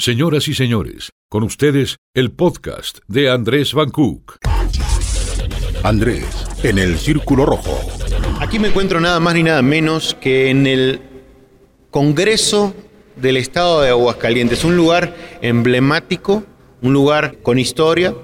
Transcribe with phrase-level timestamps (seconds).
[0.00, 4.38] Señoras y señores, con ustedes el podcast de Andrés Van Cook.
[5.82, 6.24] Andrés,
[6.62, 7.78] en el Círculo Rojo.
[8.40, 11.02] Aquí me encuentro nada más ni nada menos que en el
[11.90, 12.74] Congreso
[13.16, 16.44] del Estado de Aguascalientes, un lugar emblemático,
[16.80, 18.14] un lugar con historia,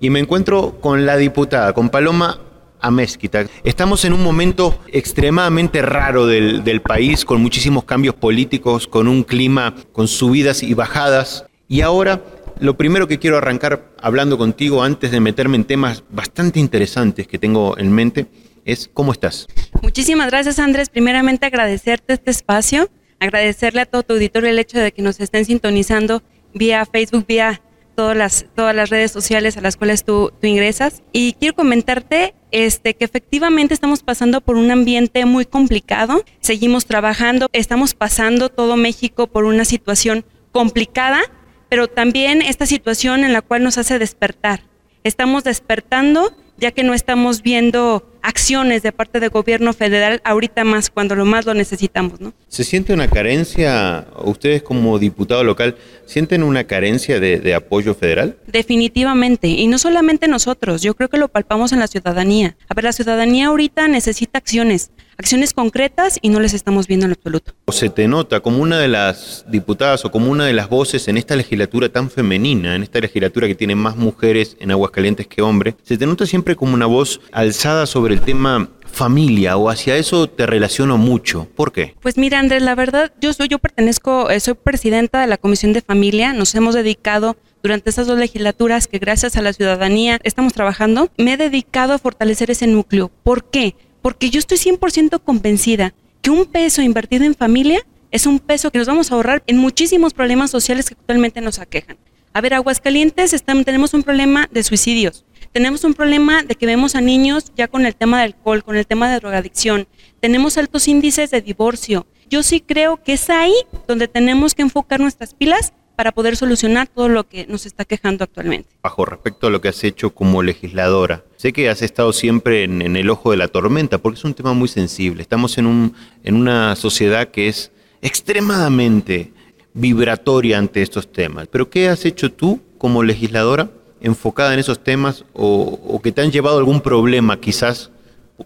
[0.00, 2.40] y me encuentro con la diputada, con Paloma
[2.80, 3.46] Amezquita.
[3.64, 9.22] Estamos en un momento extremadamente raro del, del, país, con muchísimos cambios políticos, con un
[9.22, 11.46] clima con subidas y bajadas.
[11.68, 12.22] Y ahora,
[12.58, 17.38] lo primero que quiero arrancar hablando contigo, antes de meterme en temas bastante interesantes que
[17.38, 18.26] tengo en mente,
[18.64, 19.46] es ¿cómo estás?
[19.82, 20.88] Muchísimas gracias, Andrés.
[20.90, 25.44] Primeramente, agradecerte este espacio, agradecerle a todo tu auditorio el hecho de que nos estén
[25.44, 26.22] sintonizando
[26.54, 27.62] vía Facebook, vía
[28.00, 31.02] todas las, todas las redes sociales a las cuales tú, ingresas.
[31.12, 36.24] Y quiero comentarte este, que efectivamente estamos pasando por un ambiente muy complicado.
[36.40, 41.20] Seguimos trabajando, estamos pasando todo México por una situación complicada,
[41.68, 44.62] pero también esta situación en la cual nos hace despertar.
[45.04, 50.90] Estamos despertando ya que no estamos viendo acciones de parte del gobierno federal ahorita más
[50.90, 52.34] cuando lo más lo necesitamos, ¿no?
[52.48, 58.36] ¿Se siente una carencia, ustedes como diputado local, sienten una carencia de, de, apoyo federal?
[58.46, 62.56] Definitivamente, y no solamente nosotros, yo creo que lo palpamos en la ciudadanía.
[62.68, 67.12] A ver, la ciudadanía ahorita necesita acciones, acciones concretas y no les estamos viendo en
[67.12, 67.52] absoluto.
[67.68, 71.16] Se te nota como una de las diputadas o como una de las voces en
[71.18, 75.74] esta legislatura tan femenina, en esta legislatura que tiene más mujeres en Aguascalientes que hombres,
[75.82, 80.26] se te nota siempre como una voz alzada sobre el tema familia o hacia eso
[80.26, 81.46] te relaciono mucho.
[81.54, 81.94] ¿Por qué?
[82.00, 85.82] Pues mira, Andrés, la verdad, yo soy, yo pertenezco, soy presidenta de la Comisión de
[85.82, 91.10] Familia, nos hemos dedicado durante estas dos legislaturas que gracias a la ciudadanía estamos trabajando,
[91.18, 93.10] me he dedicado a fortalecer ese núcleo.
[93.22, 93.76] ¿Por qué?
[94.02, 98.78] Porque yo estoy 100% convencida que un peso invertido en familia es un peso que
[98.78, 101.96] nos vamos a ahorrar en muchísimos problemas sociales que actualmente nos aquejan.
[102.32, 107.00] A ver, Aguascalientes tenemos un problema de suicidios, tenemos un problema de que vemos a
[107.00, 109.88] niños ya con el tema del alcohol, con el tema de drogadicción,
[110.20, 112.06] tenemos altos índices de divorcio.
[112.28, 113.54] Yo sí creo que es ahí
[113.88, 118.24] donde tenemos que enfocar nuestras pilas para poder solucionar todo lo que nos está quejando
[118.24, 118.70] actualmente.
[118.82, 122.80] Bajo respecto a lo que has hecho como legisladora, sé que has estado siempre en,
[122.80, 125.20] en el ojo de la tormenta porque es un tema muy sensible.
[125.20, 125.94] Estamos en, un,
[126.24, 129.34] en una sociedad que es extremadamente
[129.74, 131.48] vibratoria ante estos temas.
[131.48, 133.68] Pero ¿qué has hecho tú como legisladora
[134.00, 137.90] enfocada en esos temas o, o que te han llevado a algún problema quizás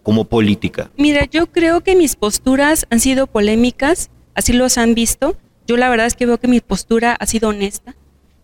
[0.02, 0.90] como política?
[0.96, 5.36] Mira, yo creo que mis posturas han sido polémicas, así los han visto.
[5.66, 7.94] Yo la verdad es que veo que mi postura ha sido honesta.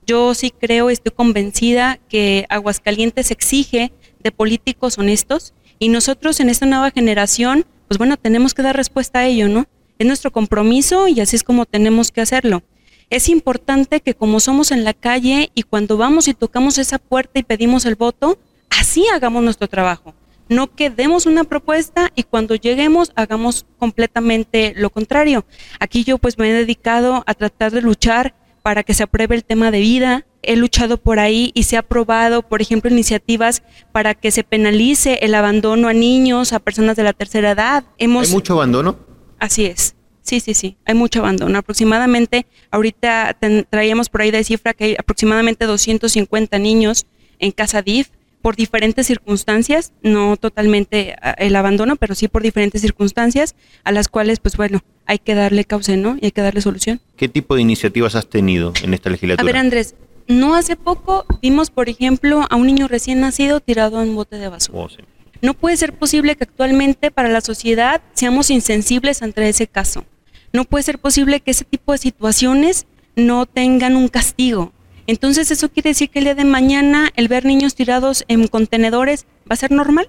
[0.06, 3.92] Yo sí creo, estoy convencida que Aguascalientes exige
[4.22, 9.20] de políticos honestos y nosotros en esta nueva generación, pues bueno, tenemos que dar respuesta
[9.20, 9.66] a ello, ¿no?
[9.98, 12.62] Es nuestro compromiso y así es como tenemos que hacerlo.
[13.10, 17.38] Es importante que como somos en la calle y cuando vamos y tocamos esa puerta
[17.38, 18.38] y pedimos el voto,
[18.70, 20.14] así hagamos nuestro trabajo.
[20.50, 25.44] No que demos una propuesta y cuando lleguemos hagamos completamente lo contrario.
[25.78, 29.44] Aquí yo pues me he dedicado a tratar de luchar para que se apruebe el
[29.44, 30.26] tema de vida.
[30.42, 33.62] He luchado por ahí y se ha aprobado, por ejemplo, iniciativas
[33.92, 37.84] para que se penalice el abandono a niños, a personas de la tercera edad.
[37.96, 38.28] Hemos...
[38.28, 38.98] ¿Hay mucho abandono?
[39.38, 39.94] Así es.
[40.22, 41.58] Sí, sí, sí, hay mucho abandono.
[41.58, 47.06] Aproximadamente, ahorita ten, traíamos por ahí de cifra que hay aproximadamente 250 niños
[47.38, 48.10] en casa DIF
[48.42, 54.40] por diferentes circunstancias, no totalmente el abandono, pero sí por diferentes circunstancias a las cuales,
[54.40, 56.16] pues bueno, hay que darle cauce, ¿no?
[56.20, 57.00] Y hay que darle solución.
[57.16, 59.42] ¿Qué tipo de iniciativas has tenido en esta legislatura?
[59.42, 59.94] A ver, Andrés,
[60.26, 64.36] no hace poco vimos, por ejemplo, a un niño recién nacido tirado en un bote
[64.36, 64.78] de basura.
[64.78, 64.98] Oh, sí.
[65.42, 70.04] No puede ser posible que actualmente para la sociedad seamos insensibles ante ese caso.
[70.52, 72.86] No puede ser posible que ese tipo de situaciones
[73.16, 74.72] no tengan un castigo.
[75.10, 79.26] Entonces, ¿eso quiere decir que el día de mañana el ver niños tirados en contenedores
[79.40, 80.08] va a ser normal?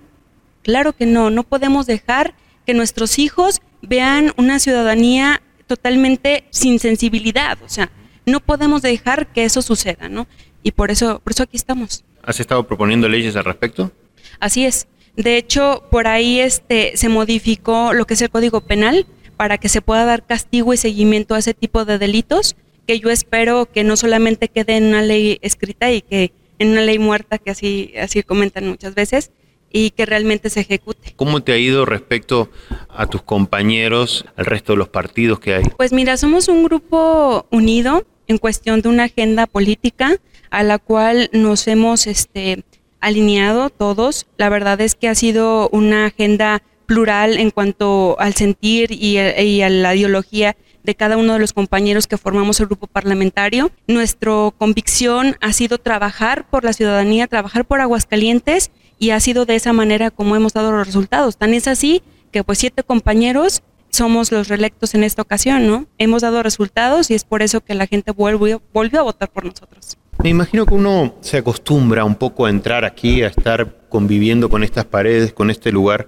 [0.61, 2.35] Claro que no, no podemos dejar
[2.67, 7.89] que nuestros hijos vean una ciudadanía totalmente sin sensibilidad, o sea,
[8.27, 10.27] no podemos dejar que eso suceda, ¿no?
[10.61, 12.03] Y por eso, por eso aquí estamos.
[12.21, 13.91] ¿Has estado proponiendo leyes al respecto?
[14.39, 14.87] Así es.
[15.15, 19.67] De hecho, por ahí este se modificó lo que es el Código Penal para que
[19.67, 22.55] se pueda dar castigo y seguimiento a ese tipo de delitos,
[22.85, 26.81] que yo espero que no solamente quede en una ley escrita y que en una
[26.81, 29.31] ley muerta, que así, así comentan muchas veces,
[29.71, 31.13] y que realmente se ejecute.
[31.15, 32.49] ¿Cómo te ha ido respecto
[32.89, 35.63] a tus compañeros, al resto de los partidos que hay?
[35.77, 40.17] Pues mira, somos un grupo unido en cuestión de una agenda política
[40.49, 42.63] a la cual nos hemos este,
[42.99, 44.27] alineado todos.
[44.37, 49.61] La verdad es que ha sido una agenda plural en cuanto al sentir y, y
[49.61, 53.71] a la ideología de cada uno de los compañeros que formamos el grupo parlamentario.
[53.87, 59.55] Nuestra convicción ha sido trabajar por la ciudadanía, trabajar por Aguascalientes y ha sido de
[59.55, 61.37] esa manera como hemos dado los resultados.
[61.37, 65.85] Tan es así que pues siete compañeros somos los reelectos en esta ocasión, ¿no?
[65.97, 69.45] Hemos dado resultados y es por eso que la gente volvió, volvió a votar por
[69.45, 69.97] nosotros.
[70.23, 74.63] Me imagino que uno se acostumbra un poco a entrar aquí, a estar conviviendo con
[74.63, 76.07] estas paredes, con este lugar,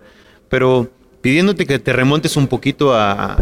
[0.50, 0.90] pero
[1.22, 3.38] pidiéndote que te remontes un poquito a,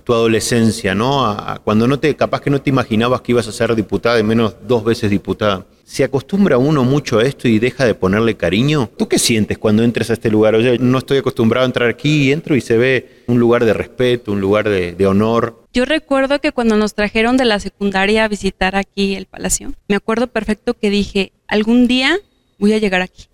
[0.00, 1.26] tu adolescencia, ¿no?
[1.26, 4.22] A, cuando no te, capaz que no te imaginabas que ibas a ser diputada, de
[4.22, 5.66] menos dos veces diputada.
[5.84, 8.90] ¿Se acostumbra uno mucho a esto y deja de ponerle cariño?
[8.96, 10.54] ¿Tú qué sientes cuando entres a este lugar?
[10.54, 13.74] Oye, no estoy acostumbrado a entrar aquí y entro y se ve un lugar de
[13.74, 15.62] respeto, un lugar de, de honor.
[15.74, 19.96] Yo recuerdo que cuando nos trajeron de la secundaria a visitar aquí el palacio, me
[19.96, 22.18] acuerdo perfecto que dije, algún día
[22.58, 23.26] voy a llegar aquí,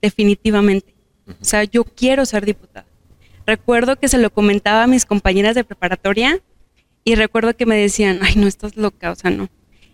[0.00, 0.94] definitivamente.
[1.40, 2.86] O sea, yo quiero ser diputada.
[3.46, 6.40] Recuerdo que se lo comentaba a mis compañeras de preparatoria
[7.04, 9.48] y recuerdo que me decían, ay, no estás loca, o sea, no.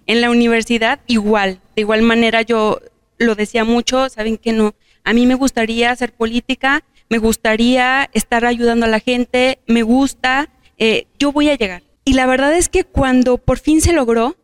[0.06, 2.80] En la universidad igual, de igual manera yo
[3.18, 8.44] lo decía mucho, saben que no, a mí me gustaría hacer política, me gustaría estar
[8.44, 11.82] ayudando a la gente, me gusta, eh, yo voy a llegar.
[12.04, 14.36] Y la verdad es que cuando por fin se logró,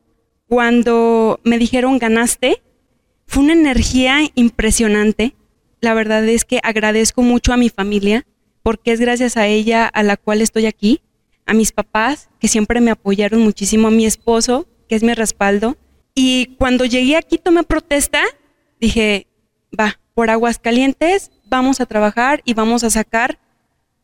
[0.49, 2.63] cuando me dijeron ganaste,
[3.27, 5.35] fue una energía impresionante.
[5.81, 8.27] La verdad es que agradezco mucho a mi familia,
[8.63, 11.03] porque es gracias a ella a la cual estoy aquí,
[11.47, 15.77] a mis papás, que siempre me apoyaron muchísimo, a mi esposo, que es mi respaldo.
[16.15, 18.23] Y cuando llegué aquí, tomé protesta,
[18.81, 19.27] dije,
[19.79, 23.39] va, por aguas calientes, vamos a trabajar y vamos a sacar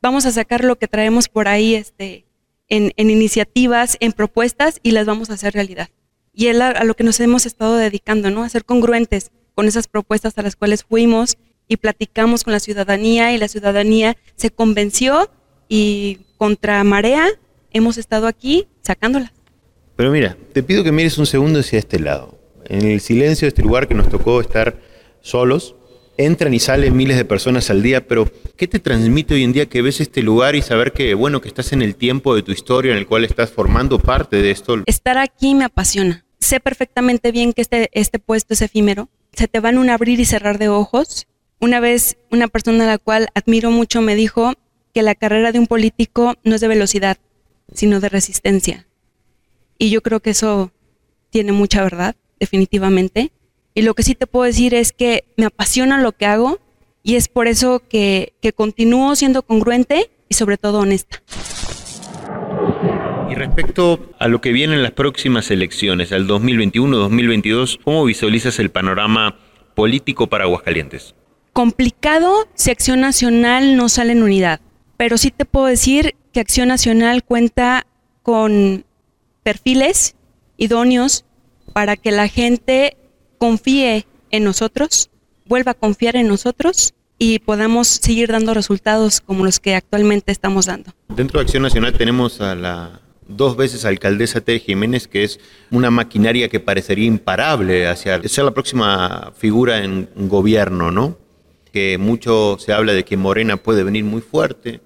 [0.00, 2.24] vamos a sacar lo que traemos por ahí este,
[2.68, 5.88] en, iniciativas, en propuestas y las vamos a hacer realidad.
[6.32, 8.44] Y es a, lo que nos hemos estado dedicando, ¿no?
[8.44, 11.36] A ser congruentes con esas propuestas a las cuales fuimos
[11.68, 15.30] y platicamos con la ciudadanía y la ciudadanía se convenció
[15.68, 17.28] y contra marea
[17.72, 19.32] hemos estado aquí sacándolas.
[19.96, 22.38] Pero mira, te pido que mires un segundo hacia este lado.
[22.64, 24.80] En el silencio de este lugar que nos tocó estar
[25.20, 25.74] solos,
[26.18, 29.66] entran y salen miles de personas al día, pero ¿qué te transmite hoy en día
[29.66, 32.52] que ves este lugar y saber que, bueno, que estás en el tiempo de tu
[32.52, 34.82] historia en el cual estás formando parte de esto?
[34.86, 36.24] Estar aquí me apasiona.
[36.40, 39.08] Sé perfectamente bien que este, este puesto es efímero.
[39.32, 41.27] Se te van un abrir y cerrar de ojos.
[41.60, 44.52] Una vez una persona a la cual admiro mucho me dijo
[44.94, 47.18] que la carrera de un político no es de velocidad,
[47.72, 48.86] sino de resistencia.
[49.76, 50.70] Y yo creo que eso
[51.30, 53.32] tiene mucha verdad, definitivamente.
[53.74, 56.60] Y lo que sí te puedo decir es que me apasiona lo que hago
[57.02, 61.22] y es por eso que, continúo siendo congruente y sobre todo honesta.
[63.30, 68.70] Y respecto a lo que viene en las próximas elecciones, al 2021-2022, ¿cómo visualizas el
[68.70, 69.36] panorama
[69.74, 71.14] político para Aguascalientes?
[71.58, 74.60] Complicado si Acción Nacional no sale en unidad,
[74.96, 77.84] pero sí te puedo decir que Acción Nacional cuenta
[78.22, 78.84] con
[79.42, 80.14] perfiles
[80.56, 81.24] idóneos
[81.72, 82.96] para que la gente
[83.38, 85.10] confíe en nosotros,
[85.46, 90.66] vuelva a confiar en nosotros y podamos seguir dando resultados como los que actualmente estamos
[90.66, 90.92] dando.
[91.08, 95.40] Dentro de Acción Nacional tenemos a la dos veces alcaldesa Tere Jiménez, que es
[95.72, 101.26] una maquinaria que parecería imparable hacia ser la próxima figura en gobierno, ¿no?
[101.72, 104.80] Que mucho se habla de que Morena puede venir muy fuerte.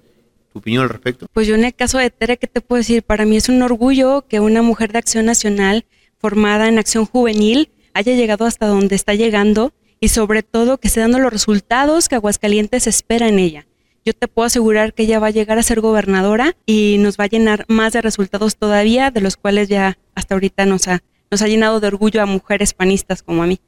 [0.51, 1.27] ¿Tu opinión al respecto?
[1.33, 3.03] Pues yo en el caso de Tere, ¿qué te puedo decir?
[3.03, 5.85] Para mí es un orgullo que una mujer de Acción Nacional
[6.19, 10.99] formada en Acción Juvenil haya llegado hasta donde está llegando y sobre todo que esté
[10.99, 13.65] dando los resultados que Aguascalientes espera en ella.
[14.05, 17.23] Yo te puedo asegurar que ella va a llegar a ser gobernadora y nos va
[17.23, 21.41] a llenar más de resultados todavía, de los cuales ya hasta ahorita nos ha, nos
[21.41, 23.61] ha llenado de orgullo a mujeres panistas como a mí.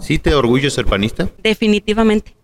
[0.00, 1.28] ¿Sí te orgullo ser panista?
[1.42, 2.34] Definitivamente.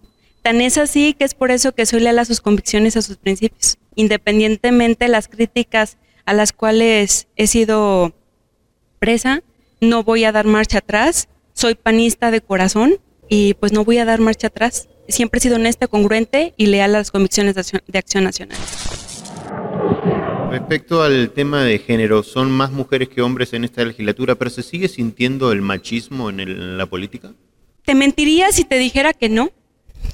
[0.43, 3.17] Tan es así que es por eso que soy leal a sus convicciones, a sus
[3.17, 8.13] principios, independientemente de las críticas a las cuales he sido
[8.99, 9.43] presa,
[9.81, 12.99] no voy a dar marcha atrás, soy panista de corazón
[13.29, 14.89] y pues no voy a dar marcha atrás.
[15.09, 18.59] Siempre he sido honesta, congruente y leal a las convicciones de acción, nacional.
[20.51, 24.63] Respecto al tema de género, ¿son más mujeres que hombres en esta legislatura, pero se
[24.63, 27.33] sigue sintiendo el machismo en, la política?
[27.87, 29.51] Te mentiría si te dijera que no.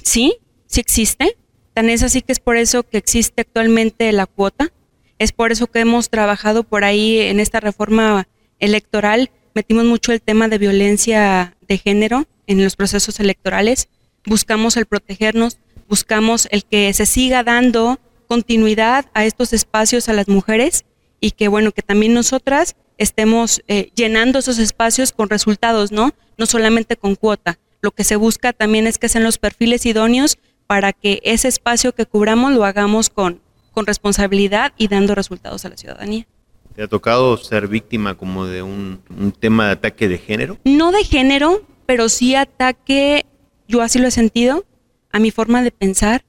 [0.01, 0.37] Sí,
[0.67, 1.35] sí existe.
[1.73, 4.71] Tan es así que es por eso que existe actualmente la cuota.
[5.19, 8.27] Es por eso que hemos trabajado por ahí en esta reforma
[8.59, 13.89] electoral metimos mucho el tema de violencia de género en los procesos electorales.
[14.25, 20.27] Buscamos el protegernos, buscamos el que se siga dando continuidad a estos espacios a las
[20.27, 20.85] mujeres
[21.19, 26.13] y que bueno, que también nosotras estemos eh, llenando esos espacios con resultados, ¿no?
[26.37, 27.59] No solamente con cuota.
[27.83, 30.37] Lo que se busca también es que sean los perfiles idóneos
[30.67, 33.41] para que ese espacio que cubramos lo hagamos con,
[33.73, 36.25] con responsabilidad y dando resultados a la ciudadanía.
[36.73, 40.57] ¿Te ha tocado ser víctima como de un, un tema de ataque de género?
[40.63, 43.25] No de género, pero sí ataque,
[43.67, 44.63] yo así lo he sentido,
[45.11, 46.23] a mi forma de pensar,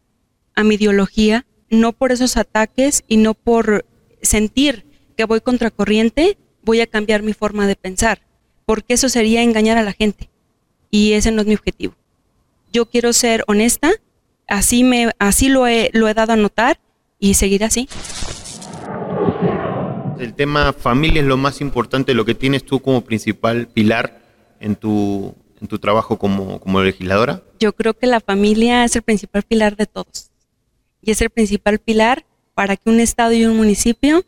[0.57, 3.87] a mi ideología, no por esos ataques y no por
[4.23, 8.23] sentir que voy contracorriente, voy a cambiar mi forma de pensar,
[8.67, 10.34] porque eso sería engañar a la gente
[10.95, 11.93] y ese no es mi objetivo.
[12.73, 13.91] Yo quiero ser honesta,
[14.47, 16.79] así me así lo he, lo he dado a notar
[17.19, 17.89] y seguir así.
[20.21, 24.23] El tema familia es lo más importante, lo que tienes tú como principal pilar
[24.61, 27.43] en tu, en tu trabajo como, como legisladora.
[27.59, 30.31] Yo creo que la familia es el principal pilar de todos
[31.03, 32.25] y es el principal pilar
[32.55, 34.25] para que un estado y un municipio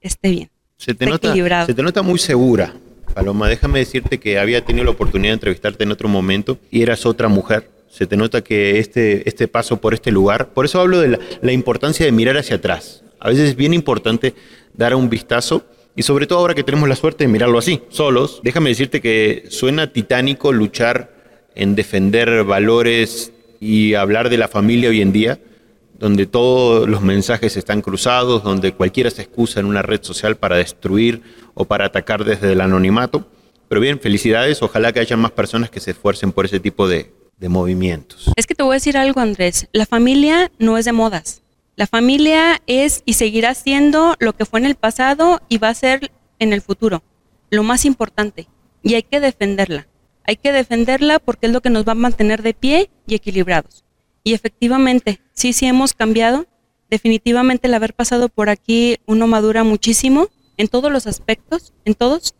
[0.00, 0.50] esté bien.
[0.78, 1.34] Se te, nota,
[1.66, 2.74] se te nota muy segura,
[3.16, 3.48] Paloma.
[3.48, 7.28] Déjame decirte que había tenido la oportunidad de entrevistarte en otro momento y eras otra
[7.28, 7.70] mujer.
[7.88, 11.18] Se te nota que este, este paso por este lugar, por eso hablo de la,
[11.40, 13.02] la importancia de mirar hacia atrás.
[13.18, 14.34] A veces es bien importante
[14.74, 15.64] dar un vistazo
[15.96, 18.40] y sobre todo ahora que tenemos la suerte de mirarlo así, solos.
[18.44, 21.10] Déjame decirte que suena titánico luchar
[21.54, 25.38] en defender valores y hablar de la familia hoy en día
[25.98, 30.56] donde todos los mensajes están cruzados, donde cualquiera se excusa en una red social para
[30.56, 31.22] destruir
[31.54, 33.26] o para atacar desde el anonimato.
[33.68, 37.12] Pero bien, felicidades, ojalá que haya más personas que se esfuercen por ese tipo de,
[37.38, 38.30] movimientos.
[38.34, 41.42] Es que te voy a decir algo, Andrés, la familia no es de modas.
[41.76, 45.74] La familia es y seguirá siendo lo que fue en el pasado y va a
[45.74, 47.02] ser en el futuro,
[47.50, 48.48] lo más importante.
[48.82, 49.86] Y hay que defenderla.
[50.24, 53.85] Hay que defenderla porque es lo que nos va a mantener de pie y equilibrados.
[54.26, 56.48] Y efectivamente, sí, sí hemos cambiado.
[56.90, 62.34] Definitivamente el haber pasado por aquí uno madura muchísimo en todos los aspectos, en todos,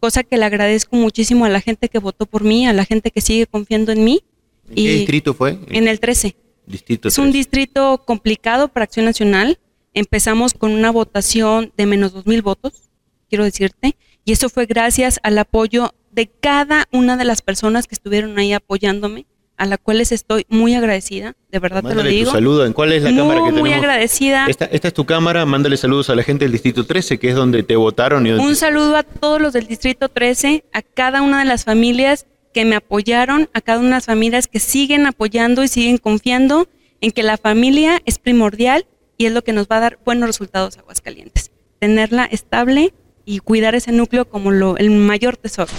[0.00, 3.10] cosa que le agradezco muchísimo a la gente que votó por mí, a la gente
[3.10, 4.22] que sigue confiando en mí.
[4.68, 5.58] ¿En qué distrito fue?
[5.70, 6.36] En el 13.
[6.66, 9.58] Distrito es un distrito complicado para Acción Nacional.
[9.94, 12.90] Empezamos con una votación de menos dos mil votos,
[13.30, 17.94] quiero decirte, y eso fue gracias al apoyo de cada una de las personas que
[17.94, 19.24] estuvieron ahí apoyándome
[19.60, 22.30] a la cual les estoy muy agradecida, de verdad te lo digo.
[22.30, 22.64] Tu saludo.
[22.64, 23.60] ¿En cuál es la cámara que tenemos?
[23.60, 24.46] Muy agradecida.
[24.48, 27.34] Esta, esta, es tu cámara, mándale saludos a la gente del Distrito 13, que es
[27.34, 28.26] donde te votaron.
[28.26, 32.26] Y Un saludo a todos los del Distrito 13, a cada una de las familias
[32.54, 36.66] que me apoyaron, a cada una de las familias que siguen apoyando y siguen confiando
[37.02, 38.86] en que la familia es primordial
[39.18, 41.50] y es lo que nos va a dar buenos resultados a Aguascalientes.
[41.80, 42.94] Tenerla estable
[43.26, 45.70] y cuidar ese núcleo como lo, el mayor tesoro.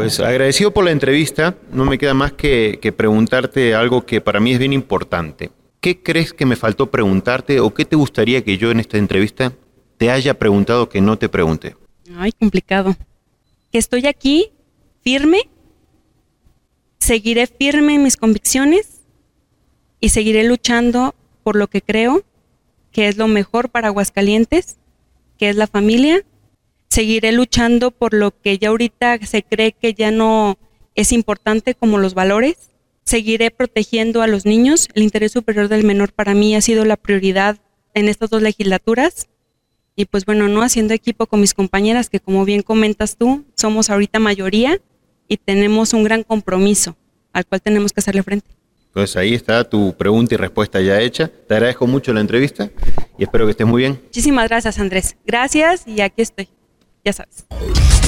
[0.00, 4.40] Pues agradecido por la entrevista, no me queda más que, que, preguntarte algo que para
[4.40, 5.50] mí es bien importante.
[5.78, 9.52] ¿Qué crees que me faltó preguntarte o qué te gustaría que yo en esta entrevista
[9.98, 11.76] te haya preguntado que no te pregunte?
[12.16, 12.96] Ay, complicado.
[13.70, 14.52] Que estoy aquí
[15.02, 15.50] firme,
[16.98, 19.02] seguiré firme en mis convicciones
[20.00, 22.24] y seguiré luchando por lo que creo
[22.90, 24.78] que es lo mejor para Aguascalientes,
[25.36, 26.24] que es la familia
[26.90, 30.58] seguiré luchando por lo que ya ahorita se cree que ya no
[30.94, 32.70] es importante como los valores.
[33.04, 34.88] Seguiré protegiendo a los niños.
[34.94, 37.58] El interés superior del menor para mí ha sido la prioridad
[37.94, 39.28] en estas dos legislaturas.
[39.96, 43.90] Y pues bueno, no haciendo equipo con mis compañeras, que como bien comentas tú, somos
[43.90, 44.80] ahorita mayoría
[45.28, 46.96] y tenemos un gran compromiso
[47.32, 48.50] al cual tenemos que hacerle frente.
[48.92, 51.28] Pues ahí está tu pregunta y respuesta ya hecha.
[51.28, 52.70] Te agradezco mucho la entrevista
[53.18, 54.00] y espero que estés muy bien.
[54.02, 55.16] Muchísimas gracias, Andrés.
[55.24, 56.48] Gracias y aquí estoy
[57.04, 57.99] Yes